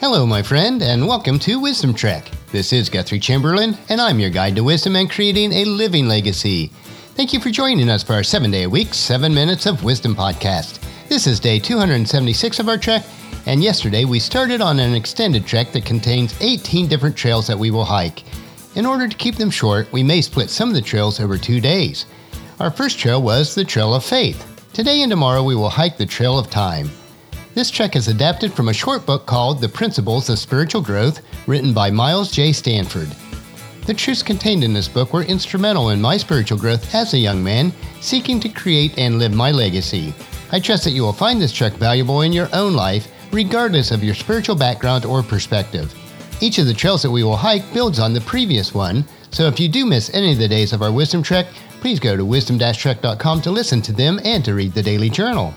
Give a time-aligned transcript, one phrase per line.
[0.00, 2.30] Hello, my friend, and welcome to Wisdom Trek.
[2.52, 6.68] This is Guthrie Chamberlain, and I'm your guide to wisdom and creating a living legacy.
[7.16, 10.14] Thank you for joining us for our seven day a week, seven minutes of wisdom
[10.14, 10.78] podcast.
[11.08, 13.04] This is day 276 of our trek,
[13.46, 17.72] and yesterday we started on an extended trek that contains 18 different trails that we
[17.72, 18.22] will hike.
[18.76, 21.60] In order to keep them short, we may split some of the trails over two
[21.60, 22.06] days.
[22.60, 24.44] Our first trail was the Trail of Faith.
[24.72, 26.88] Today and tomorrow we will hike the Trail of Time.
[27.58, 31.74] This trek is adapted from a short book called The Principles of Spiritual Growth, written
[31.74, 32.52] by Miles J.
[32.52, 33.08] Stanford.
[33.84, 37.42] The truths contained in this book were instrumental in my spiritual growth as a young
[37.42, 40.14] man, seeking to create and live my legacy.
[40.52, 44.04] I trust that you will find this trek valuable in your own life, regardless of
[44.04, 45.92] your spiritual background or perspective.
[46.40, 49.58] Each of the trails that we will hike builds on the previous one, so if
[49.58, 51.48] you do miss any of the days of our Wisdom Trek,
[51.80, 55.52] please go to wisdom-trek.com to listen to them and to read the daily journal.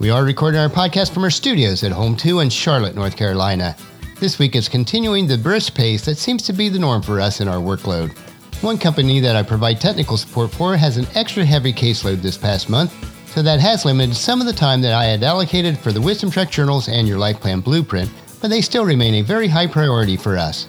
[0.00, 3.74] We are recording our podcast from our studios at Home 2 in Charlotte, North Carolina.
[4.20, 7.40] This week is continuing the brisk pace that seems to be the norm for us
[7.40, 8.16] in our workload.
[8.62, 12.70] One company that I provide technical support for has an extra heavy caseload this past
[12.70, 12.94] month,
[13.26, 16.30] so that has limited some of the time that I had allocated for the Wisdom
[16.30, 18.08] Trek journals and your Life Plan Blueprint,
[18.40, 20.68] but they still remain a very high priority for us.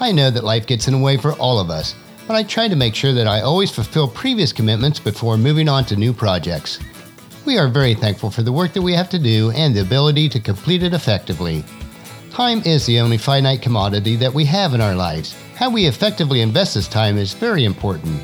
[0.00, 1.94] I know that life gets in the way for all of us,
[2.26, 5.86] but I try to make sure that I always fulfill previous commitments before moving on
[5.86, 6.78] to new projects.
[7.46, 10.28] We are very thankful for the work that we have to do and the ability
[10.30, 11.64] to complete it effectively.
[12.32, 15.36] Time is the only finite commodity that we have in our lives.
[15.54, 18.20] How we effectively invest this time is very important.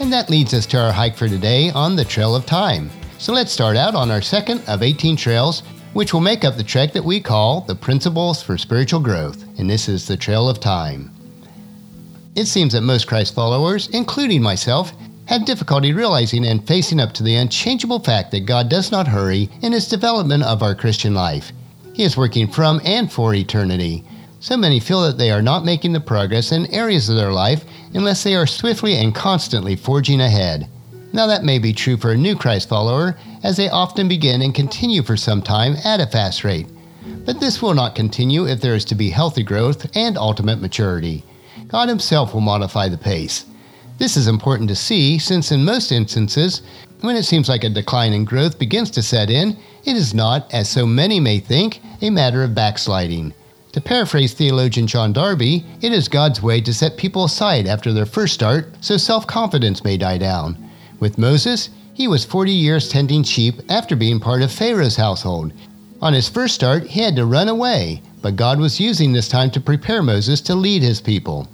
[0.00, 2.90] And that leads us to our hike for today on the Trail of Time.
[3.16, 5.62] So let's start out on our second of 18 trails,
[5.94, 9.44] which will make up the trek that we call the Principles for Spiritual Growth.
[9.58, 11.10] And this is the Trail of Time.
[12.36, 14.92] It seems that most Christ followers, including myself,
[15.28, 19.50] have difficulty realizing and facing up to the unchangeable fact that God does not hurry
[19.60, 21.52] in his development of our Christian life.
[21.92, 24.04] He is working from and for eternity.
[24.40, 27.66] So many feel that they are not making the progress in areas of their life
[27.92, 30.66] unless they are swiftly and constantly forging ahead.
[31.12, 34.54] Now, that may be true for a new Christ follower, as they often begin and
[34.54, 36.68] continue for some time at a fast rate.
[37.26, 41.22] But this will not continue if there is to be healthy growth and ultimate maturity.
[41.66, 43.44] God Himself will modify the pace.
[43.98, 46.62] This is important to see since, in most instances,
[47.00, 50.52] when it seems like a decline in growth begins to set in, it is not,
[50.54, 53.34] as so many may think, a matter of backsliding.
[53.72, 58.06] To paraphrase theologian John Darby, it is God's way to set people aside after their
[58.06, 60.56] first start so self confidence may die down.
[61.00, 65.52] With Moses, he was 40 years tending sheep after being part of Pharaoh's household.
[66.00, 69.50] On his first start, he had to run away, but God was using this time
[69.50, 71.48] to prepare Moses to lead his people.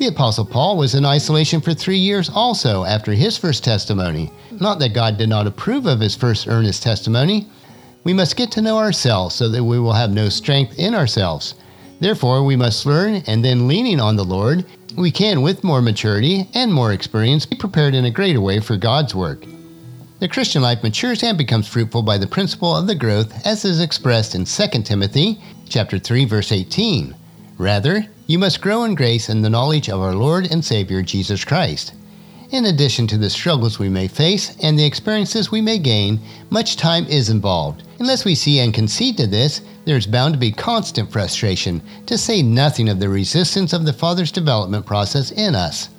[0.00, 4.32] The Apostle Paul was in isolation for three years also after his first testimony.
[4.50, 7.46] Not that God did not approve of his first earnest testimony.
[8.02, 11.54] We must get to know ourselves so that we will have no strength in ourselves.
[12.00, 14.64] Therefore, we must learn, and then leaning on the Lord,
[14.96, 18.78] we can, with more maturity and more experience, be prepared in a greater way for
[18.78, 19.44] God's work.
[20.18, 23.82] The Christian life matures and becomes fruitful by the principle of the growth as is
[23.82, 25.38] expressed in 2 Timothy
[25.68, 27.14] chapter 3 verse 18.
[27.60, 31.44] Rather, you must grow in grace and the knowledge of our Lord and Savior Jesus
[31.44, 31.92] Christ.
[32.52, 36.78] In addition to the struggles we may face and the experiences we may gain, much
[36.78, 37.82] time is involved.
[37.98, 42.16] Unless we see and concede to this, there is bound to be constant frustration, to
[42.16, 45.90] say nothing of the resistance of the Father's development process in us.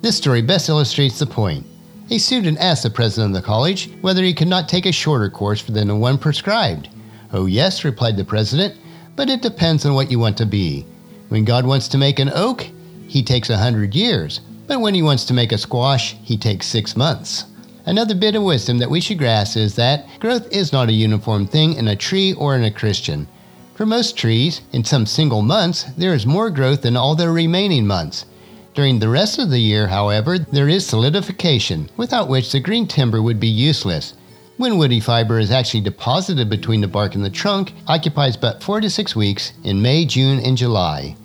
[0.00, 1.64] This story best illustrates the point.
[2.10, 5.30] A student asked the president of the college whether he could not take a shorter
[5.30, 6.88] course than the one prescribed.
[7.32, 8.74] Oh, yes, replied the president,
[9.20, 10.86] but it depends on what you want to be.
[11.28, 12.66] When God wants to make an oak,
[13.06, 16.66] he takes a hundred years, but when he wants to make a squash, he takes
[16.66, 17.44] six months.
[17.84, 21.46] Another bit of wisdom that we should grasp is that growth is not a uniform
[21.46, 23.28] thing in a tree or in a Christian.
[23.74, 27.86] For most trees, in some single months, there is more growth than all their remaining
[27.86, 28.24] months.
[28.72, 33.20] During the rest of the year, however, there is solidification, without which the green timber
[33.20, 34.14] would be useless.
[34.60, 38.82] When woody fiber is actually deposited between the bark and the trunk, occupies but 4
[38.82, 41.16] to 6 weeks in May, June, and July.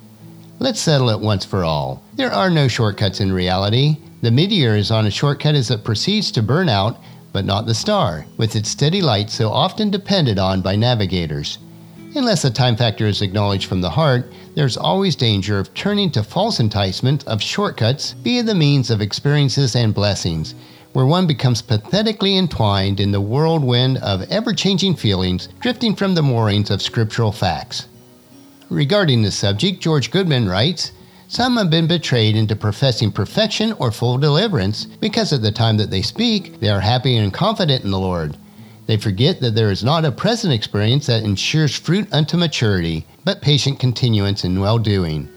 [0.60, 2.02] Let's settle it once for all.
[2.14, 3.98] There are no shortcuts in reality.
[4.22, 6.98] The meteor is on a shortcut as it proceeds to burn out,
[7.34, 11.58] but not the star, with its steady light so often depended on by navigators.
[12.16, 16.24] Unless a time factor is acknowledged from the heart, there's always danger of turning to
[16.24, 20.56] false enticement of shortcuts via the means of experiences and blessings,
[20.96, 26.22] where one becomes pathetically entwined in the whirlwind of ever changing feelings drifting from the
[26.22, 27.90] moorings of scriptural facts.
[28.70, 30.94] Regarding this subject, George Goodman writes
[31.28, 35.92] Some have been betrayed into professing perfection or full deliverance because at the time that
[35.92, 38.38] they speak, they are happy and confident in the Lord.
[38.86, 43.42] They forget that there is not a present experience that ensures fruit unto maturity, but
[43.42, 45.28] patient continuance in well doing.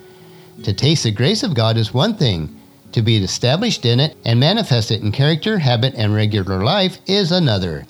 [0.62, 2.57] To taste the grace of God is one thing,
[2.92, 7.32] to be established in it and manifest it in character, habit, and regular life is
[7.32, 7.86] another.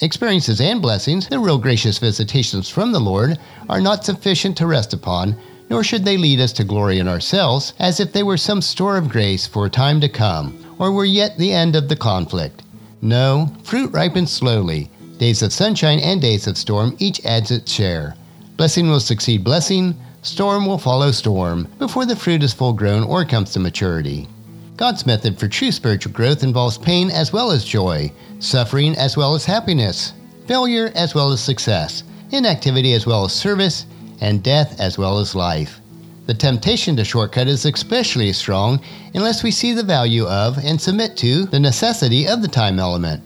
[0.00, 3.38] Experiences and blessings, the real gracious visitations from the Lord,
[3.68, 5.36] are not sufficient to rest upon,
[5.68, 8.96] nor should they lead us to glory in ourselves as if they were some store
[8.96, 12.62] of grace for a time to come, or were yet the end of the conflict.
[13.02, 14.90] No, fruit ripens slowly.
[15.18, 18.16] Days of sunshine and days of storm each adds its share.
[18.56, 23.24] Blessing will succeed blessing, storm will follow storm, before the fruit is full grown or
[23.24, 24.26] comes to maturity.
[24.80, 29.34] God's method for true spiritual growth involves pain as well as joy, suffering as well
[29.34, 30.14] as happiness,
[30.46, 33.84] failure as well as success, inactivity as well as service,
[34.22, 35.80] and death as well as life.
[36.24, 38.80] The temptation to shortcut is especially strong
[39.12, 43.22] unless we see the value of and submit to the necessity of the time element.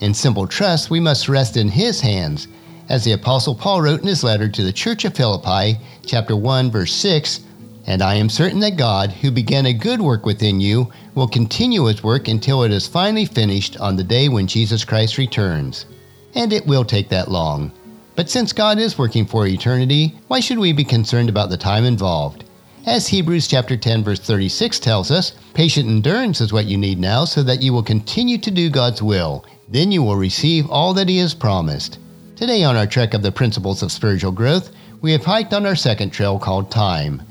[0.00, 2.48] In simple trust, we must rest in His hands,
[2.90, 6.70] as the Apostle Paul wrote in his letter to the Church of Philippi, chapter 1,
[6.70, 7.40] verse 6
[7.86, 11.84] and I am certain that God, who began a good work within you, will continue
[11.84, 15.86] his work until it is finally finished on the day when Jesus Christ returns.
[16.34, 17.72] And it will take that long.
[18.14, 21.84] But since God is working for eternity, why should we be concerned about the time
[21.84, 22.44] involved?
[22.86, 27.24] As Hebrews chapter 10 verse 36 tells us, patient endurance is what you need now
[27.24, 29.44] so that you will continue to do God's will.
[29.68, 31.98] Then you will receive all that he has promised.
[32.36, 35.76] Today on our trek of the principles of spiritual growth, we have hiked on our
[35.76, 37.22] second trail called time.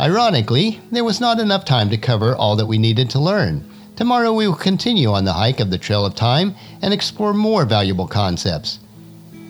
[0.00, 3.70] Ironically, there was not enough time to cover all that we needed to learn.
[3.96, 7.66] Tomorrow we will continue on the hike of the Trail of Time and explore more
[7.66, 8.78] valuable concepts.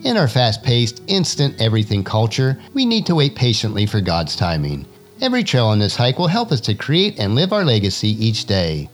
[0.02, 4.87] In our fast paced, instant everything culture, we need to wait patiently for God's timing.
[5.20, 8.47] Every trail on this hike will help us to create and live our legacy each
[8.47, 8.91] day.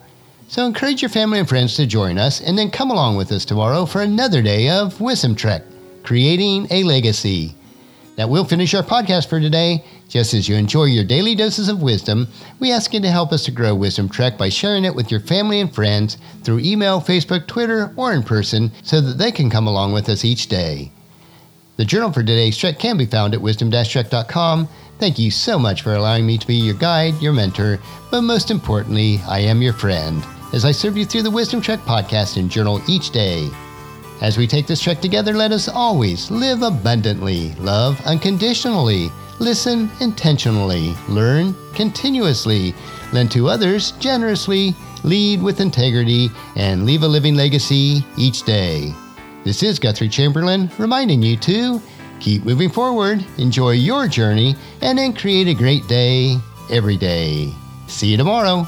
[0.49, 3.47] So encourage your family and friends to join us and then come along with us
[3.47, 5.63] tomorrow for another day of Wisdom Trek,
[6.03, 7.55] creating a legacy.
[8.17, 9.85] That will finish our podcast for today.
[10.09, 12.29] Just as you enjoy your daily doses of wisdom,
[12.61, 15.21] we ask you to help us to grow Wisdom Trek by sharing it with your
[15.21, 19.67] family and friends through email, Facebook, Twitter, or in person so that they can come
[19.67, 20.93] along with us each day.
[21.77, 24.69] The journal for today's trek can be found at wisdom-trek.com.
[24.99, 27.79] Thank you so much for allowing me to be your guide, your mentor,
[28.11, 30.25] but most importantly, I am your friend
[30.55, 33.51] as I serve you through the Wisdom Trek podcast and journal each day.
[34.23, 40.95] As we take this trek together, let us always live abundantly, love unconditionally, listen intentionally,
[41.09, 42.75] learn continuously,
[43.13, 44.75] lend to others generously,
[45.05, 48.95] lead with integrity, and leave a living legacy each day.
[49.45, 51.81] This is Guthrie Chamberlain reminding you to
[52.19, 56.37] keep moving forward, enjoy your journey, and then create a great day
[56.71, 57.53] every day.
[57.87, 58.67] See you tomorrow.